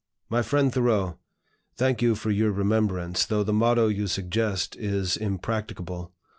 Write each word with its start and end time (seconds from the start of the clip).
"MY 0.31 0.41
FRIEND 0.41 0.73
THOREAU, 0.73 1.17
Thank 1.75 2.01
you 2.01 2.15
for 2.15 2.31
your 2.31 2.51
remembrance, 2.51 3.23
though 3.23 3.43
the 3.43 3.53
motto 3.53 3.87
you 3.87 4.07
suggest 4.07 4.75
is 4.75 5.15
impracticable. 5.15 6.11